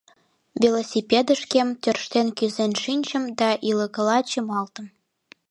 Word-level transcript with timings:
Велосипедышкем 0.61 1.67
тӧрштен 1.81 2.27
кӱзен 2.37 2.71
шинчым 2.83 3.23
да 3.39 3.49
ӱлыкыла 3.69 4.17
чымалтым. 4.29 4.85